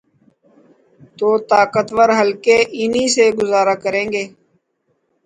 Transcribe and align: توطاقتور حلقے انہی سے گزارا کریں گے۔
توطاقتور 1.17 2.09
حلقے 2.19 2.57
انہی 2.81 3.05
سے 3.15 3.25
گزارا 3.39 3.75
کریں 3.83 4.07
گے۔ 4.13 4.23